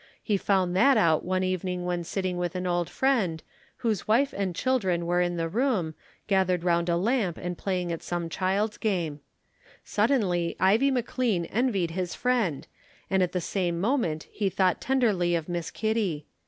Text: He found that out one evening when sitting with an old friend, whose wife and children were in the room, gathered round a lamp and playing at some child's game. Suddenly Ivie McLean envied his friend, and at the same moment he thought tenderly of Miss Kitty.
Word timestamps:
He 0.23 0.35
found 0.35 0.75
that 0.75 0.97
out 0.97 1.23
one 1.23 1.43
evening 1.43 1.85
when 1.85 2.03
sitting 2.03 2.37
with 2.37 2.55
an 2.55 2.65
old 2.65 2.89
friend, 2.89 3.43
whose 3.85 4.07
wife 4.07 4.33
and 4.35 4.55
children 4.55 5.05
were 5.05 5.21
in 5.21 5.37
the 5.37 5.47
room, 5.47 5.93
gathered 6.25 6.63
round 6.63 6.89
a 6.89 6.97
lamp 6.97 7.37
and 7.37 7.55
playing 7.55 7.91
at 7.91 8.01
some 8.01 8.27
child's 8.27 8.77
game. 8.79 9.19
Suddenly 9.83 10.55
Ivie 10.59 10.89
McLean 10.89 11.45
envied 11.45 11.91
his 11.91 12.15
friend, 12.15 12.65
and 13.11 13.21
at 13.21 13.31
the 13.31 13.39
same 13.41 13.79
moment 13.79 14.25
he 14.31 14.49
thought 14.49 14.81
tenderly 14.81 15.35
of 15.35 15.47
Miss 15.47 15.69
Kitty. 15.69 16.25